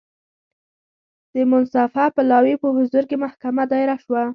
[1.33, 4.21] د منصفه پلاوي په حضور کې محکمه دایره شوه.